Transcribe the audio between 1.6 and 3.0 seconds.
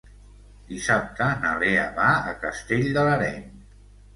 Lea va a Castell